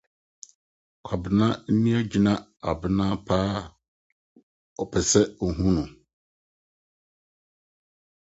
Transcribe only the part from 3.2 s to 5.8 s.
paa pɛ sɛ ohu